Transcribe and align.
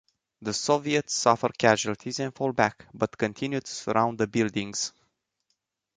The 0.41 0.51
Soviets 0.55 1.13
suffer 1.13 1.49
casualties 1.55 2.19
and 2.19 2.33
fall 2.33 2.53
back, 2.53 2.87
but 2.91 3.15
continue 3.19 3.59
to 3.59 3.71
surround 3.71 4.17
the 4.17 4.25
buildings. 4.25 4.93